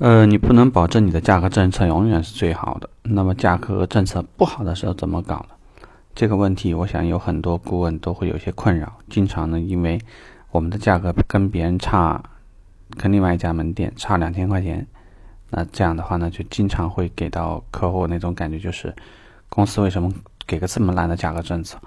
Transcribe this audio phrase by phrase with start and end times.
[0.00, 2.90] 呃，你不能保证你的价格政策永远是最好的。
[3.04, 5.54] 那么价格政策不好的时候怎么搞呢？
[6.16, 8.92] 这个问题，我想有很多顾问都会有些困扰。
[9.08, 10.00] 经常呢，因为
[10.50, 12.20] 我们的价格跟别人差，
[12.96, 14.84] 跟另外一家门店差两千块钱，
[15.50, 18.92] 那这样的话呢，就经常会给到客户那种感觉，就是
[19.48, 20.12] 公司为什么
[20.44, 21.78] 给个这么烂的价格政策？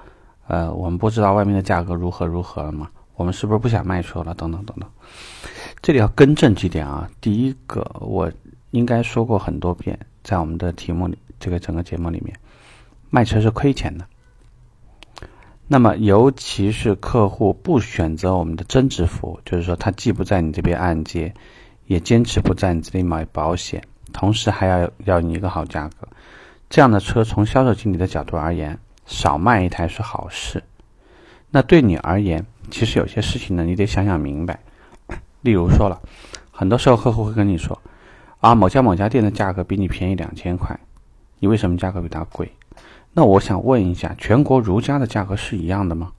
[0.47, 2.87] 呃，我们不知道外面的价格如何如何了吗？
[3.17, 4.33] 我们是不是不想卖车了？
[4.35, 4.89] 等等等等。
[5.81, 7.09] 这里要更正几点啊。
[7.19, 8.31] 第一个，我
[8.71, 12.33] 应该说过很多遍，在我们的题目里，这个整个节目里面，
[13.09, 14.05] 卖车是亏钱的。
[15.67, 21.33] 那么，尤其是客户不选择我们的增值服务，就是说他既不在你这边按揭，
[21.87, 26.07] 也坚持不在你这里买保险，同时还要要你一个好价格，
[26.69, 30.63] 这样的车从销售经理的角度而言，少卖一台是好事。
[31.49, 34.59] 那对你而言，其实有些事情呢，你得想想明白。
[35.41, 36.01] 例如说了，
[36.51, 37.81] 很多时候客户会跟你说
[38.39, 40.77] ：“啊，某家某家店的价格比你便宜两千块，
[41.39, 42.51] 你为什么价格比他贵？”
[43.13, 46.11] 那我想问一下，全国如家的价格是一样的吗？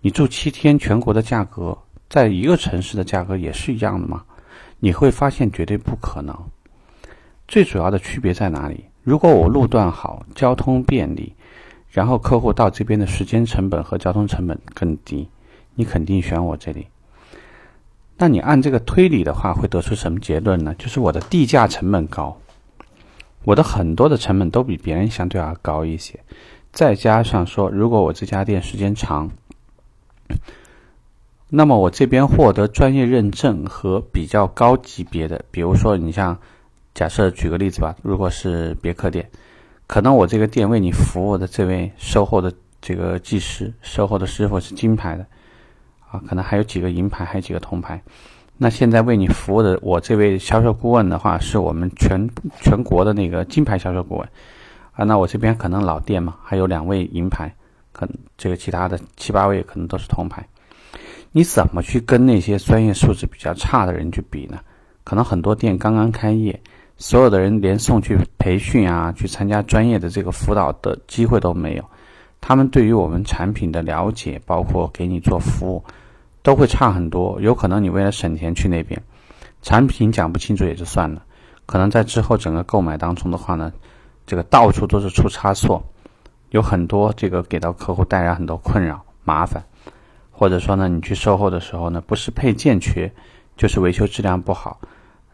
[0.00, 1.78] 你住七天，全国的价格
[2.10, 4.22] 在一个城市的价格也是一样的吗？
[4.80, 6.36] 你会发现绝对不可能。
[7.48, 8.84] 最主要的区别在哪里？
[9.02, 11.34] 如果我路段好，交通便利，
[11.88, 15.28] 然后客户到这边的时间成本和交通成本更低，
[15.74, 16.86] 你肯定选我这里。
[18.16, 20.72] 那你按这个推理的话，会得出什么结论呢？
[20.78, 22.40] 就是我的地价成本高，
[23.42, 26.20] 我的很多的成本都比别人相对要高一些，
[26.72, 29.30] 再加上说，如果我这家店时间长，
[31.48, 36.38] 那么我这边获得专业认证和比较高级别的，比如说你像，
[36.94, 39.28] 假设举个例子吧，如果是别克店，
[39.88, 45.26] 可能我这个店为你服务的这位售后的这个技师、售后的师傅是金牌的。
[46.14, 48.00] 啊，可能还有几个银牌，还有几个铜牌。
[48.56, 54.28] 那现在为你服务的我这位销售顾问的话，是我们全全国的那个金牌销售顾问。
[54.92, 57.52] 啊，那我这边可能老店嘛，还有两位银牌，
[57.90, 60.46] 可能这个其他的七八位可能都是铜牌。
[61.32, 64.60] 你怎么去跟那些专业素质比较差的人去比呢？
[65.02, 66.58] 可能很多店刚刚开业，
[66.96, 71.84] 所有的人连送去培训啊，去参加专业的这个辅导的机会都没有。
[72.40, 75.82] 他们对于我们产品的了解，包括给你做服务。
[76.44, 79.02] 都会差很多，有可能你为了省钱去那边，
[79.62, 81.24] 产品讲不清楚也就算了，
[81.64, 83.72] 可能在之后整个购买当中的话呢，
[84.26, 85.82] 这个到处都是出差错，
[86.50, 89.64] 有很多这个给到客户带来很多困扰麻烦，
[90.30, 93.10] 或者说呢，你去售后的时候呢，不是配件缺，
[93.56, 94.78] 就是维修质量不好，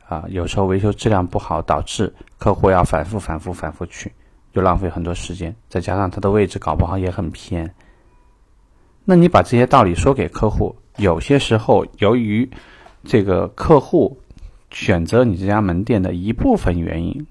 [0.08, 4.12] 啊，有时候维修质量不好导致客户要反复反复反复去，
[4.52, 7.68] 又浪费很多时间，再加上它的位置搞不好也很偏，
[9.04, 10.72] 那你把这些道理说给客户。
[11.00, 12.48] 有些时候，由于
[13.04, 14.20] 这个客户
[14.70, 17.26] 选择你这家门店的一部分原因，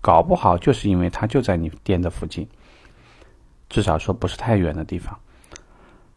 [0.00, 2.46] 搞不好就是因为他就在你店的附近，
[3.68, 5.18] 至少说不是太远的地方。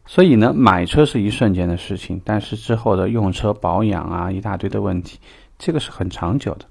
[0.06, 5.18] 所以呢，买车是一瞬间的事情，但是之后的用车保养啊，一大堆的问题，
[5.58, 6.66] 这个是很长久的，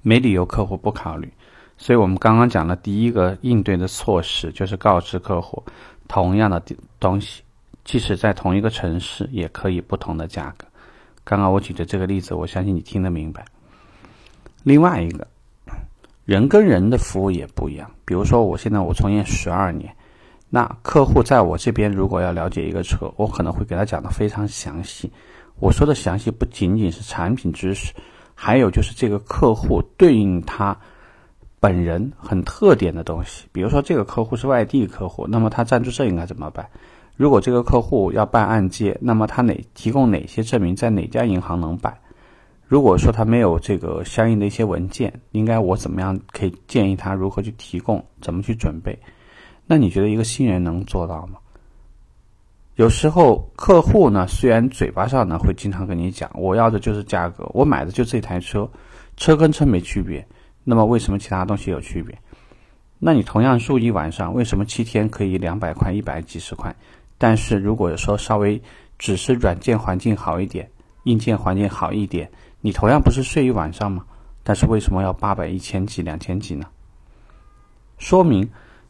[0.00, 1.30] 没理由客户不考虑。
[1.76, 5.62] 所以我们刚刚讲的第一个应对的措施，就是告知客户
[6.08, 6.62] 同样的
[6.98, 7.42] 东西。
[7.86, 10.66] 即使在同一个城市，也可以不同的价格。
[11.22, 13.44] 刚刚我举的这个例子，我相信你听得明白。
[14.64, 15.24] 另外一个，
[16.24, 17.88] 人跟人的服务也不一样。
[18.04, 19.94] 比如说，我现在我从业十二年，
[20.50, 25.12] 那客户在我这边如果要了解一个车，我可能会给他讲的非常详细。
[25.60, 27.94] 我说的详细不仅仅是产品知识，
[28.34, 30.76] 还有就是这个客户对应他
[31.60, 33.46] 本人很特点的东西。
[33.52, 36.68] 比如说，这个客户是外地客户，那么他暂住证应该怎么办？
[37.16, 41.96] 如果这个客户要办按揭，那么他哪提供哪些证明，在哪家银行能办？
[42.66, 48.98] 如果说他没有这个相应的一些文件，应该我怎么样可以建议他如何去提供，怎么去准备？
[49.66, 51.38] 那你觉得一个新人能做到吗？
[52.74, 58.68] 有时候客户呢，虽然嘴巴上呢会经常跟你讲，我要的就是价格，我买的就这台车，
[59.16, 60.26] 车跟车没区别，
[60.64, 62.14] 那么为什么其他东西有区别？
[62.98, 66.74] 那你同样住一晚上，为什么七天可以两百块、一百几十块？
[67.18, 68.60] 但是如果说稍微
[68.98, 70.70] 只是软件环境好一点，
[71.04, 72.30] 硬件环境好一点，
[72.60, 74.04] 你同样不是睡一晚上吗？
[74.42, 76.66] 但是为什么要八百、一千几、两千几呢？
[77.98, 78.48] 说明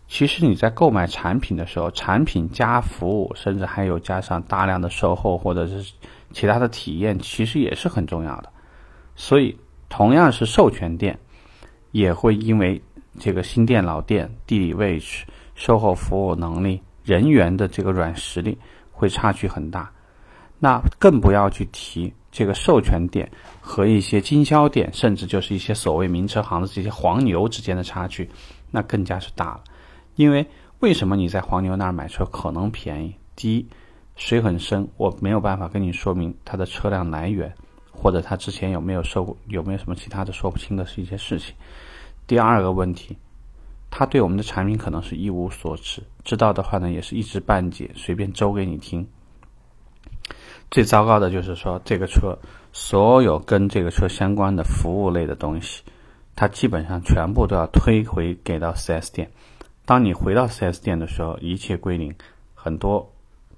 [0.08, 5.92] 其实你在购买产品的时候，产品加服务，甚至还有加上大量的售后或者是
[6.32, 8.52] 其他的体验，其实也是很重要的。
[9.14, 9.56] 所以
[9.88, 11.18] 同样是授权店，
[11.90, 12.80] 也会因为
[13.18, 15.24] 这个新店老店、地理位置、
[15.54, 16.82] 售后服务能力。
[17.06, 18.58] 人员的这个软实力
[18.90, 19.88] 会差距很大，
[20.58, 23.30] 那更不要去提这个授权店
[23.60, 28.28] 和一些经销店，甚至就是一些所谓名车行的这些黄牛之间的差距，
[28.72, 29.62] 那更加是大了。
[30.16, 30.44] 因为
[30.80, 33.14] 为什么你在黄牛那儿买车可能便宜？
[33.36, 33.64] 第一，
[34.16, 37.54] 水很深，我没有办法跟你说明它的车辆来源，
[37.92, 41.54] 或者他之前有没有受过有没有什么其他的说不清的一些事情。
[42.26, 43.16] 第二个问题。
[43.98, 49.08] 他对我们的产品可能是一无所知，知道的话呢，也是一知半解，随便周给你听。
[50.70, 52.38] 最糟糕的就是说，这个车
[52.74, 55.82] 所有跟这个车相关的服务类的东西，
[56.34, 59.30] 它基本上全部都要推回给到 4S 店。
[59.86, 62.14] 当你回到 4S 店的时候，一切归零，
[62.54, 63.10] 很多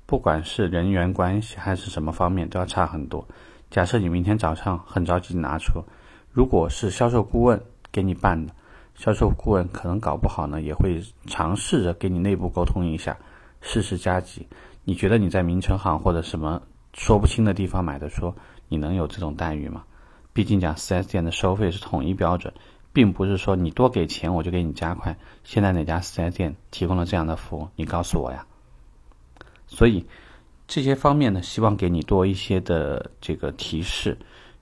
[0.07, 3.27] 不管是人员关系还是什么方面都要差很多。
[3.73, 5.83] 假设你明天早上很着急拿车，
[6.31, 7.61] 如果是销售顾问
[7.91, 8.55] 给你办的。
[8.99, 13.17] 销售顾问可能搞不好呢，也会尝试着给你内部沟通一下，
[13.61, 14.45] 试试加急。
[14.83, 16.61] 你觉得你在名城行或者什么
[16.95, 18.35] 说不清的地方买的车，
[18.69, 19.85] 你能有这种待遇吗？
[20.33, 22.53] 毕竟讲 4S 店的收费是统一标准，
[22.93, 25.17] 并不是说你多给钱我就给你加快。
[25.45, 27.69] 现在哪家 4S 店提供了这样的服务？
[27.77, 28.45] 你告诉我呀。
[29.69, 30.05] 所以
[30.67, 34.19] 这些方面呢，希望给你多一些的这个提示。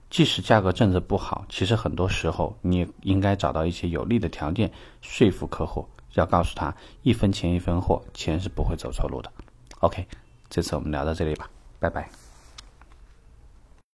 [0.09, 4.71] 即使价格政策不好，其实很多时候你也应该找到一些有利的条件
[5.01, 6.73] 说服客户，要告诉他
[7.03, 9.31] 一分钱一分货，钱是不会走错路的。
[9.79, 10.05] OK，
[10.49, 11.49] 这次我们聊到这里吧，
[11.79, 12.26] 拜拜。